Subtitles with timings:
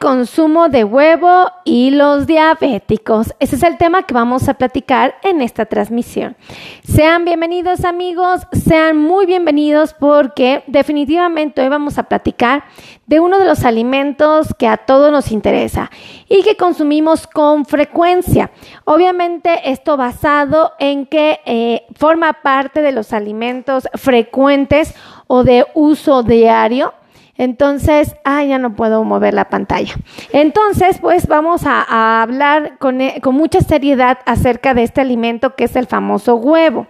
[0.00, 3.34] consumo de huevo y los diabéticos.
[3.38, 6.36] Ese es el tema que vamos a platicar en esta transmisión.
[6.82, 12.64] Sean bienvenidos amigos, sean muy bienvenidos porque definitivamente hoy vamos a platicar
[13.06, 15.90] de uno de los alimentos que a todos nos interesa
[16.28, 18.50] y que consumimos con frecuencia.
[18.84, 24.94] Obviamente esto basado en que eh, forma parte de los alimentos frecuentes
[25.26, 26.94] o de uso diario
[27.38, 29.94] entonces, ah, ya no puedo mover la pantalla.
[30.32, 35.64] Entonces, pues vamos a, hablar con, eh, con, mucha seriedad acerca de este alimento que
[35.64, 36.86] es el famoso huevo.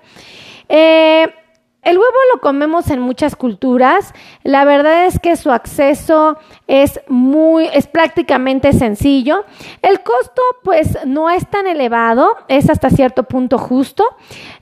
[0.68, 1.26] Eh,
[1.86, 4.12] el huevo lo comemos en muchas culturas.
[4.42, 9.44] La verdad es que su acceso es muy, es prácticamente sencillo.
[9.82, 14.04] El costo, pues, no es tan elevado, es hasta cierto punto justo.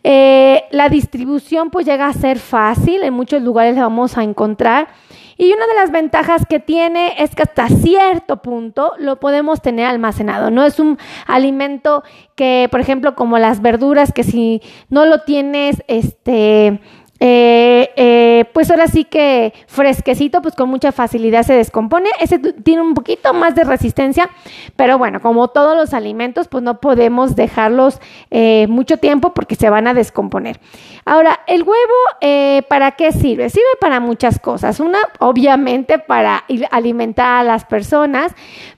[0.03, 3.03] Eh, la distribución, pues, llega a ser fácil.
[3.03, 4.89] En muchos lugares la vamos a encontrar.
[5.37, 9.87] Y una de las ventajas que tiene es que hasta cierto punto lo podemos tener
[9.87, 10.51] almacenado.
[10.51, 15.83] No es un alimento que, por ejemplo, como las verduras, que si no lo tienes,
[15.89, 16.81] este,
[17.27, 22.11] eh, eh, pues ahora sí que fresquecito, pues con mucha facilidad se descompone.
[22.21, 24.29] Ese tiene un poquito más de resistencia,
[24.77, 27.99] pero bueno, como todos los alimentos, pues no podemos dejarlos
[28.31, 30.61] eh, mucho tiempo porque se van a descomponer.
[31.07, 33.49] Ahora, el huevo, ¿para qué sirve?
[33.49, 34.79] Sirve para muchas cosas.
[34.79, 38.35] Una, obviamente, para alimentar a las personas,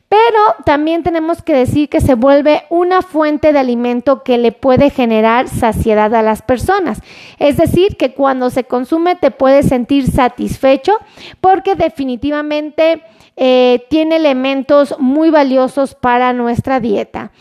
[0.09, 4.91] pero también tenemos que decir que se vuelve una fuente de alimento que le puede
[4.91, 7.01] generar saciedad a las personas.
[7.39, 10.93] Es decir, que cuando se consume te puedes sentir satisfecho
[11.41, 13.03] porque definitivamente
[13.39, 17.33] eh, tiene elementos muy valiosos para nuestra dieta.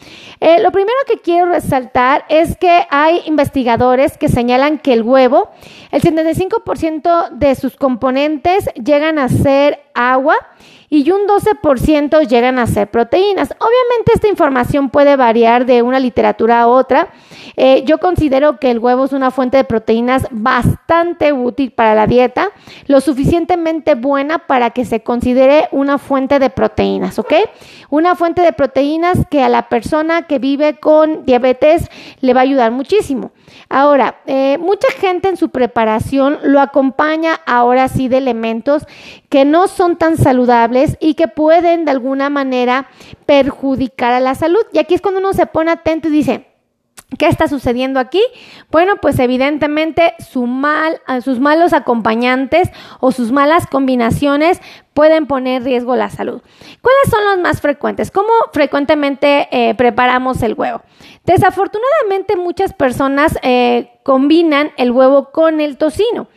[0.41, 5.52] Eh, lo primero que quiero resaltar es que hay investigadores que señalan que el huevo,
[5.91, 10.36] el 75% de sus componentes llegan a ser agua
[10.89, 13.50] y un 12% llegan a ser proteínas.
[13.59, 17.10] Obviamente esta información puede variar de una literatura a otra.
[17.58, 22.08] Eh, yo considero que el huevo es una fuente de proteínas bastante útil para la
[22.08, 22.49] dieta,
[22.88, 27.33] lo suficientemente buena para que se considere una fuente de proteínas, ¿ok?
[27.89, 31.89] Una fuente de proteínas que a la persona que vive con diabetes
[32.21, 33.32] le va a ayudar muchísimo.
[33.70, 38.86] Ahora, eh, mucha gente en su preparación lo acompaña ahora sí de elementos
[39.30, 42.87] que no son tan saludables y que pueden de alguna manera
[43.26, 44.61] perjudicar a la salud.
[44.73, 46.55] Y aquí es cuando uno se pone atento y dice,
[47.20, 48.21] ¿Qué está sucediendo aquí?
[48.71, 54.60] Bueno, pues evidentemente su mal, sus malos acompañantes o sus malas combinaciones
[54.95, 56.42] pueden poner en riesgo la salud.
[56.82, 58.11] ¿Cuáles son los más frecuentes?
[58.11, 60.82] ¿Cómo frecuentemente eh, preparamos el huevo?
[61.26, 66.28] Desafortunadamente muchas personas eh, combinan el huevo con el tocino.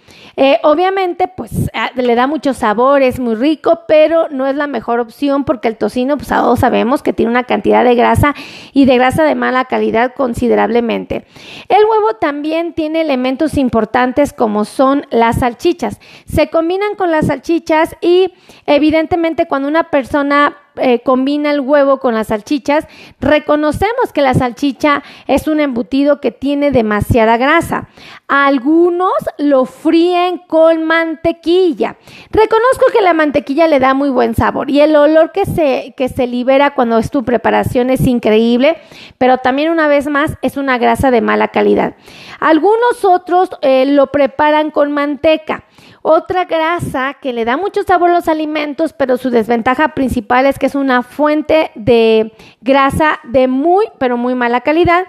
[0.41, 4.69] Eh, obviamente, pues ah, le da mucho sabor, es muy rico, pero no es la
[4.69, 8.35] mejor opción porque el tocino, pues todos sabemos que tiene una cantidad de grasa
[8.73, 11.27] y de grasa de mala calidad considerablemente.
[11.69, 16.01] El huevo también tiene elementos importantes como son las salchichas.
[16.27, 18.33] Se combinan con las salchichas y
[18.67, 22.87] evidentemente cuando una persona eh, combina el huevo con las salchichas,
[23.21, 27.89] reconocemos que la salchicha es un embutido que tiene demasiada grasa.
[28.29, 31.97] Algunos lo fríen con mantequilla.
[32.31, 36.09] Reconozco que la mantequilla le da muy buen sabor y el olor que se, que
[36.09, 38.79] se libera cuando es tu preparación es increíble,
[39.19, 41.95] pero también una vez más es una grasa de mala calidad.
[42.39, 45.65] Algunos otros eh, lo preparan con manteca.
[46.03, 50.59] Otra grasa que le da mucho sabor a los alimentos, pero su desventaja principal es
[50.59, 55.07] que es una fuente de grasa de muy, pero muy mala calidad.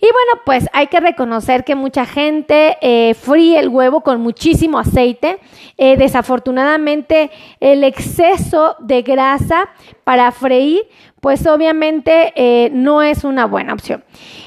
[0.00, 4.78] Y bueno, pues hay que reconocer que mucha gente eh, fríe el huevo con muchísimo
[4.78, 5.38] aceite.
[5.78, 7.30] Eh, desafortunadamente,
[7.60, 9.68] el exceso de grasa
[10.04, 10.82] para freír
[11.22, 14.02] pues obviamente eh, no es una buena opción.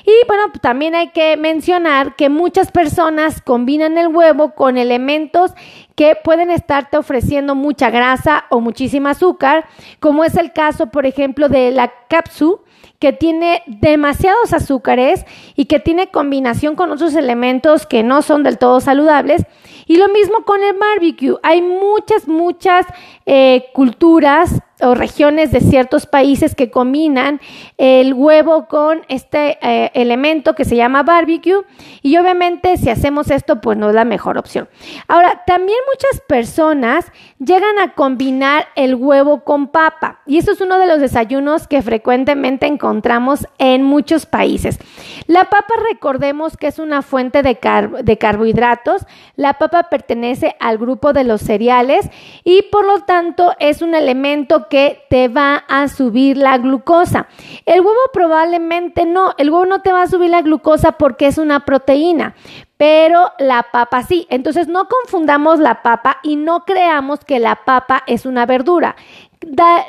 [0.06, 5.54] Y bueno, también hay que mencionar que muchas personas combinan el huevo con elementos
[5.96, 9.64] que pueden estarte ofreciendo mucha grasa o muchísima azúcar,
[10.02, 12.60] como es el caso, por ejemplo, de la capsu,
[13.00, 18.58] que tiene demasiados azúcares y que tiene combinación con otros elementos que no son del
[18.58, 19.46] todo saludables.
[19.86, 21.38] Y lo mismo con el barbecue.
[21.42, 22.86] Hay muchas, muchas
[23.26, 27.40] eh, culturas o regiones de ciertos países que combinan
[27.78, 31.64] el huevo con este eh, elemento que se llama barbecue
[32.02, 34.68] y obviamente si hacemos esto pues no es la mejor opción.
[35.08, 40.78] Ahora, también muchas personas llegan a combinar el huevo con papa y eso es uno
[40.78, 44.80] de los desayunos que frecuentemente encontramos en muchos países.
[45.28, 47.58] La papa recordemos que es una fuente de,
[48.04, 49.06] de carbohidratos,
[49.36, 52.10] la papa pertenece al grupo de los cereales
[52.44, 57.28] y por lo tanto es un elemento que te va a subir la glucosa.
[57.66, 61.38] El huevo probablemente no, el huevo no te va a subir la glucosa porque es
[61.38, 62.36] una proteína,
[62.78, 64.28] pero la papa sí.
[64.30, 68.96] Entonces no confundamos la papa y no creamos que la papa es una verdura.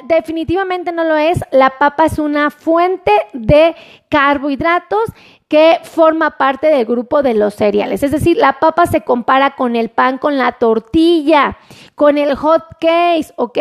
[0.05, 1.41] definitivamente no lo es.
[1.51, 3.75] La papa es una fuente de
[4.09, 5.13] carbohidratos
[5.49, 8.03] que forma parte del grupo de los cereales.
[8.03, 11.57] Es decir, la papa se compara con el pan, con la tortilla,
[11.95, 13.59] con el hot cake, ¿ok?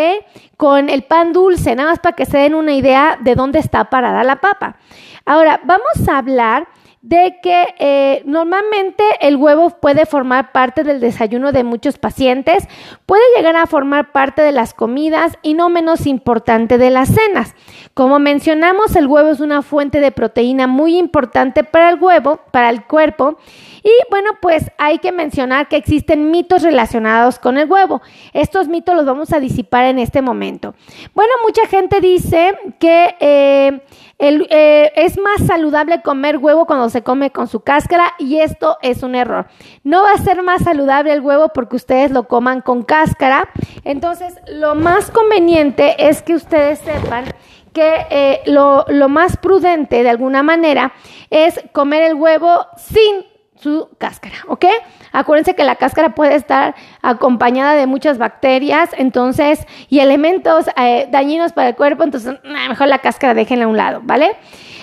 [0.57, 3.89] Con el pan dulce, nada más para que se den una idea de dónde está
[3.91, 4.77] parada la papa.
[5.25, 6.67] Ahora, vamos a hablar
[7.05, 12.67] de que eh, normalmente el huevo puede formar parte del desayuno de muchos pacientes,
[13.05, 17.53] puede llegar a formar parte de las comidas y no menos importante de las cenas.
[17.93, 22.71] Como mencionamos, el huevo es una fuente de proteína muy importante para el huevo, para
[22.71, 23.37] el cuerpo.
[23.83, 28.01] Y bueno, pues hay que mencionar que existen mitos relacionados con el huevo.
[28.33, 30.73] Estos mitos los vamos a disipar en este momento.
[31.13, 33.83] Bueno, mucha gente dice que eh,
[34.17, 39.03] eh, es más saludable comer huevo cuando se come con su cáscara y esto es
[39.03, 39.47] un error.
[39.83, 43.49] No va a ser más saludable el huevo porque ustedes lo coman con cáscara.
[43.83, 47.25] Entonces, lo más conveniente es que ustedes sepan
[47.73, 50.93] que eh, lo, lo más prudente de alguna manera
[51.29, 53.25] es comer el huevo sin
[53.57, 54.65] su cáscara, ¿ok?
[55.11, 61.53] Acuérdense que la cáscara puede estar acompañada de muchas bacterias, entonces, y elementos eh, dañinos
[61.53, 64.35] para el cuerpo, entonces, mejor la cáscara déjenla a un lado, ¿vale?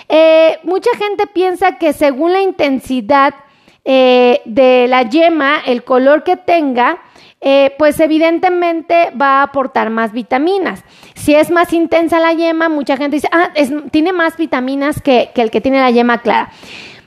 [0.08, 3.34] Eh, mucha gente piensa que según la intensidad
[3.84, 6.98] eh, de la yema, el color que tenga,
[7.76, 10.84] pues evidentemente va a aportar más vitaminas.
[11.16, 13.50] Si es más intensa la yema, mucha gente dice, ah,
[13.90, 16.52] tiene más vitaminas que, que el que tiene la yema clara.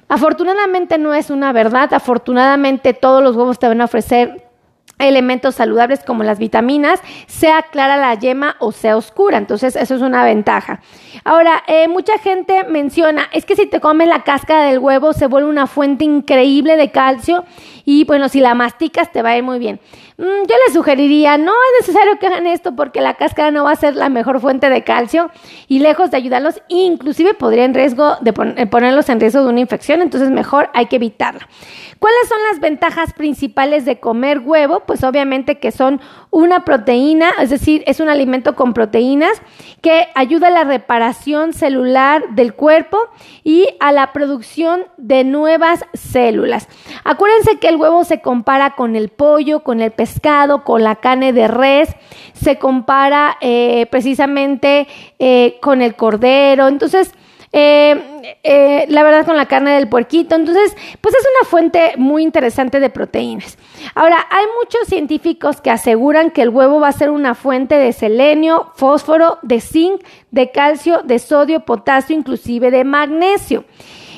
[0.08, 4.46] Afortunadamente no es una verdad, afortunadamente todos los huevos te van a ofrecer
[5.00, 9.38] elementos saludables como las vitaminas, sea clara la yema o sea oscura.
[9.38, 10.82] Entonces, eso es una ventaja.
[11.24, 15.28] Ahora, eh, mucha gente menciona, es que si te comes la cáscara del huevo se
[15.28, 17.46] vuelve una fuente increíble de calcio
[17.84, 19.80] y bueno, si la masticas te va a ir muy bien.
[20.18, 23.72] Mm, yo les sugeriría, no es necesario que hagan esto porque la cáscara no va
[23.72, 25.30] a ser la mejor fuente de calcio
[25.68, 29.60] y lejos de ayudarlos, inclusive podría en riesgo de eh, ponerlos en riesgo de una
[29.60, 31.48] infección, entonces mejor hay que evitarla.
[32.00, 34.82] ¿Cuáles son las ventajas principales de comer huevo?
[34.82, 39.42] Pues obviamente que son una proteína, es decir, es un alimento con proteínas
[39.82, 43.00] que ayuda a la reparación celular del cuerpo
[43.44, 46.68] y a la producción de nuevas células.
[47.04, 50.05] Acuérdense que el huevo se compara con el pollo, con el pescado,
[50.64, 51.90] con la carne de res,
[52.34, 54.88] se compara eh, precisamente
[55.20, 56.68] eh, con el cordero.
[56.68, 57.14] Entonces,
[57.58, 60.36] eh, la verdad con la carne del puerquito.
[60.36, 63.58] Entonces, pues es una fuente muy interesante de proteínas.
[63.94, 67.94] Ahora, hay muchos científicos que aseguran que el huevo va a ser una fuente de
[67.94, 70.02] selenio, fósforo, de zinc,
[70.32, 73.64] de calcio, de sodio, potasio, inclusive de magnesio.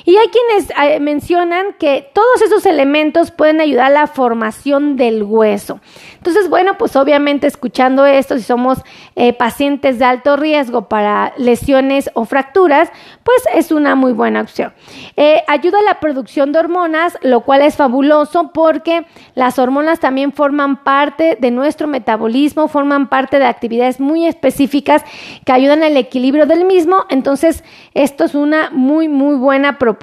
[0.07, 5.21] Y hay quienes eh, mencionan que todos esos elementos pueden ayudar a la formación del
[5.21, 5.81] hueso.
[6.15, 8.77] Entonces, bueno, pues obviamente escuchando esto, si somos
[9.17, 12.89] eh, pacientes de alto riesgo para lesiones o fracturas,
[13.25, 14.71] pues es una muy buena opción.
[15.17, 19.05] Eh, ayuda a la producción de hormonas, lo cual es fabuloso porque
[19.35, 25.03] las hormonas también forman parte de nuestro metabolismo, forman parte de actividades muy específicas
[25.43, 27.03] que ayudan al equilibrio del mismo.
[27.09, 29.96] Entonces, esto es una muy, muy buena propuesta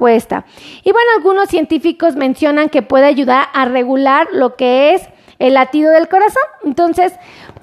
[0.82, 5.02] y bueno, algunos científicos mencionan que puede ayudar a regular lo que es
[5.38, 6.42] el latido del corazón.
[6.64, 7.12] Entonces,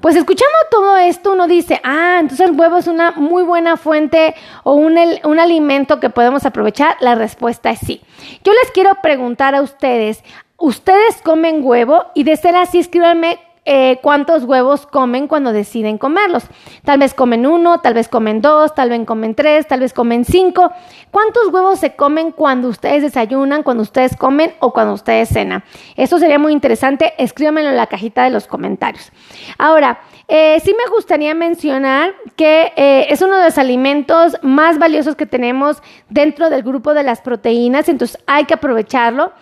[0.00, 4.34] pues escuchando todo esto, uno dice, ah, entonces el huevo es una muy buena fuente
[4.64, 6.96] o un, un, alimento que podemos aprovechar.
[7.00, 8.02] La respuesta es sí.
[8.44, 10.24] Yo les quiero preguntar a ustedes,
[10.56, 12.06] ¿ustedes comen huevo?
[12.14, 16.44] Y de ser así, escríbanme eh, cuántos huevos comen cuando deciden comerlos.
[16.84, 20.24] Tal vez comen uno, tal vez comen dos, tal vez comen tres, tal vez comen
[20.24, 20.72] cinco.
[21.12, 25.62] ¿Cuántos huevos se comen cuando ustedes desayunan, cuando ustedes comen o cuando ustedes cenan?
[25.96, 27.14] Eso sería muy interesante.
[27.18, 29.12] Escríbanmelo en la cajita de los comentarios.
[29.58, 35.14] Ahora, eh, sí me gustaría mencionar que eh, es uno de los alimentos más valiosos
[35.14, 39.32] que tenemos dentro del grupo de las proteínas, entonces hay que aprovecharlo.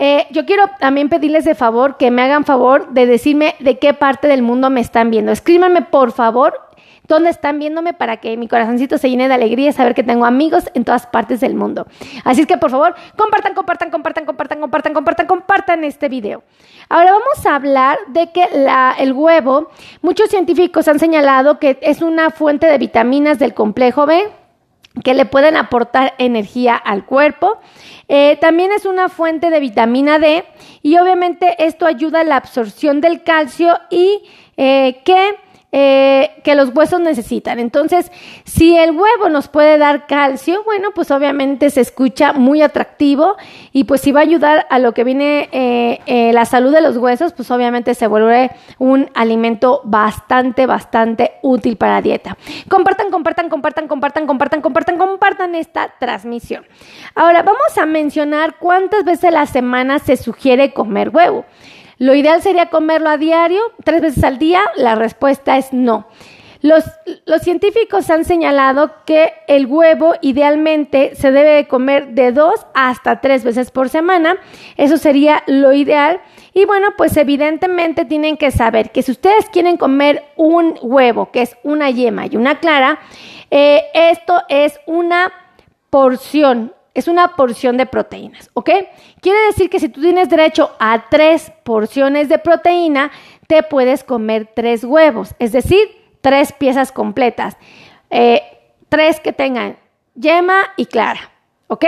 [0.00, 3.94] Eh, yo quiero también pedirles de favor que me hagan favor de decirme de qué
[3.94, 5.32] parte del mundo me están viendo.
[5.32, 6.54] Escríbanme, por favor,
[7.08, 10.24] dónde están viéndome para que mi corazoncito se llene de alegría y saber que tengo
[10.24, 11.88] amigos en todas partes del mundo.
[12.22, 16.44] Así es que por favor, compartan, compartan, compartan, compartan, compartan, compartan, compartan este video.
[16.88, 18.46] Ahora vamos a hablar de que
[18.98, 19.68] el huevo,
[20.00, 24.30] muchos científicos han señalado que es una fuente de vitaminas del complejo B
[25.02, 27.58] que le pueden aportar energía al cuerpo.
[28.08, 30.44] Eh, también es una fuente de vitamina D
[30.82, 34.22] y obviamente esto ayuda a la absorción del calcio y
[34.56, 35.36] eh, que
[35.70, 37.58] eh, que los huesos necesitan.
[37.58, 38.10] Entonces,
[38.44, 43.36] si el huevo nos puede dar calcio, bueno, pues obviamente se escucha muy atractivo
[43.72, 46.80] y pues si va a ayudar a lo que viene eh, eh, la salud de
[46.80, 52.38] los huesos, pues obviamente se vuelve un alimento bastante, bastante útil para dieta.
[52.70, 56.64] Compartan, compartan, compartan, compartan, compartan, compartan, compartan esta transmisión.
[57.14, 61.44] Ahora, vamos a mencionar cuántas veces a la semana se sugiere comer huevo.
[61.98, 64.62] ¿Lo ideal sería comerlo a diario, tres veces al día?
[64.76, 66.06] La respuesta es no.
[66.60, 66.84] Los,
[67.42, 73.44] científicos han señalado que el huevo idealmente se debe de comer de dos hasta tres
[73.44, 74.36] veces por semana.
[74.76, 76.20] Eso sería lo ideal.
[76.54, 81.42] Y bueno, pues evidentemente tienen que saber que si ustedes quieren comer un huevo, que
[81.42, 82.98] es una yema y una clara,
[83.50, 85.32] eh, esto es una
[85.90, 88.70] porción, es una porción de proteínas, ¿ok?
[89.20, 93.12] Quiere decir que si tú tienes derecho a tres porciones de proteína,
[93.46, 95.78] te puedes comer tres huevos, es decir,
[96.20, 97.56] tres piezas completas,
[98.10, 98.42] eh,
[98.88, 99.76] tres que tengan
[100.14, 101.30] yema y clara,
[101.68, 101.84] ¿ok?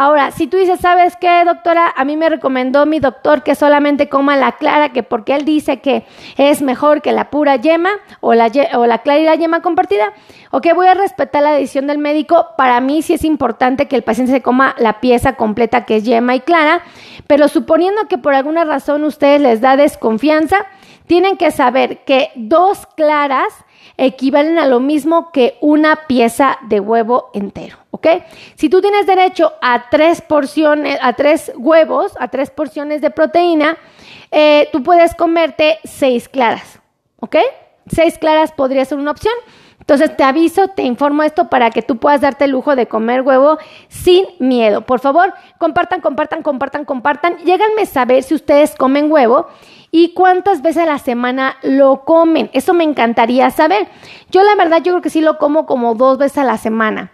[0.00, 1.92] Ahora, si tú dices, ¿sabes qué, doctora?
[1.96, 5.80] A mí me recomendó mi doctor que solamente coma la clara, que porque él dice
[5.80, 7.90] que es mejor que la pura yema
[8.20, 10.12] o la, clara y la yema compartida.
[10.52, 12.46] Ok, voy a respetar la decisión del médico.
[12.56, 16.04] Para mí sí es importante que el paciente se coma la pieza completa que es
[16.04, 16.82] yema y clara,
[17.26, 20.58] pero suponiendo que por alguna razón ustedes les da desconfianza,
[21.08, 23.52] tienen que saber que dos claras
[23.96, 28.06] equivalen a lo mismo que una pieza de huevo entero, ¿ok?
[28.54, 33.76] Si tú tienes derecho a tres porciones, a tres huevos, a tres porciones de proteína,
[34.30, 36.80] eh, tú puedes comerte seis claras,
[37.20, 37.36] ¿ok?
[37.88, 39.34] Seis claras podría ser una opción.
[39.80, 43.22] Entonces te aviso, te informo esto para que tú puedas darte el lujo de comer
[43.22, 44.82] huevo sin miedo.
[44.82, 47.38] Por favor, compartan, compartan, compartan, compartan.
[47.38, 49.46] Lléganme a saber si ustedes comen huevo
[49.90, 52.50] y cuántas veces a la semana lo comen.
[52.52, 53.88] Eso me encantaría saber.
[54.30, 57.12] Yo la verdad yo creo que sí lo como como dos veces a la semana.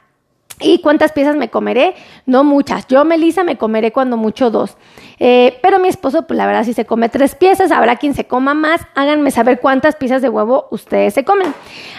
[0.60, 1.94] ¿Y cuántas piezas me comeré?
[2.26, 2.86] No muchas.
[2.86, 4.76] Yo, Melissa, me comeré cuando mucho dos.
[5.18, 8.26] Eh, pero mi esposo, pues la verdad, si se come tres piezas, habrá quien se
[8.26, 8.80] coma más.
[8.94, 11.52] Háganme saber cuántas piezas de huevo ustedes se comen.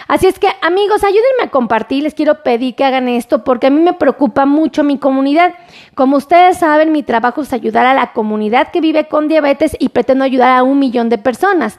[0.08, 2.02] Así es que, amigos, ayúdenme a compartir.
[2.02, 5.54] Les quiero pedir que hagan esto porque a mí me preocupa mucho mi comunidad.
[5.94, 9.90] Como ustedes saben, mi trabajo es ayudar a la comunidad que vive con diabetes y
[9.90, 11.78] pretendo ayudar a un millón de personas.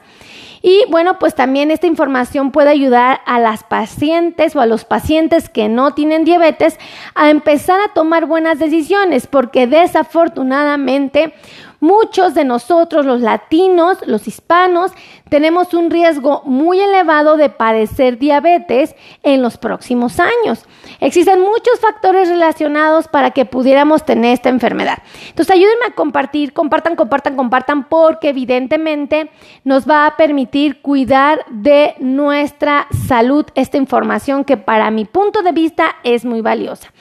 [0.62, 5.48] Y bueno, pues también esta información puede ayudar a las pacientes o a los pacientes
[5.48, 6.78] que no tienen diabetes
[7.14, 11.34] a empezar a tomar buenas decisiones, porque desafortunadamente
[11.80, 14.90] Muchos de nosotros, los latinos, los hispanos,
[15.28, 20.66] tenemos un riesgo muy elevado de padecer diabetes en los próximos años.
[21.00, 24.98] Existen muchos factores relacionados para que pudiéramos tener esta enfermedad.
[25.28, 29.30] Entonces, ayúdenme a compartir, compartan, compartan, compartan, porque evidentemente
[29.64, 35.52] nos va a permitir cuidar de nuestra salud esta información que para mi punto de
[35.52, 36.92] vista es muy valiosa.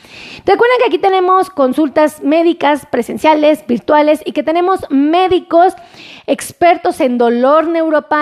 [0.46, 5.74] Recuerden que aquí tenemos consultas médicas presenciales, virtuales y que tenemos médicos
[6.28, 8.17] expertos en dolor neuropático,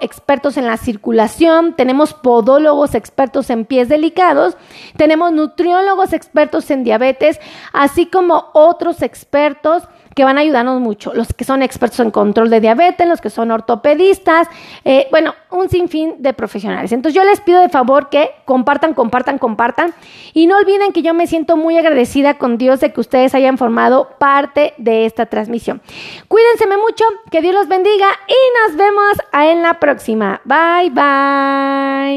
[0.00, 4.56] expertos en la circulación, tenemos podólogos expertos en pies delicados,
[4.96, 7.40] tenemos nutriólogos expertos en diabetes,
[7.72, 9.84] así como otros expertos
[10.14, 11.12] que van a ayudarnos mucho.
[11.14, 14.48] Los que son expertos en control de diabetes, los que son ortopedistas,
[14.84, 16.92] eh, bueno, un sinfín de profesionales.
[16.92, 19.94] Entonces yo les pido de favor que compartan, compartan, compartan
[20.32, 23.58] y no olviden que yo me siento muy agradecida con Dios de que ustedes hayan
[23.58, 25.80] formado parte de esta transmisión.
[26.28, 30.40] Cuídense mucho, que Dios los bendiga y nos vemos en la próxima.
[30.44, 32.12] Bye, bye.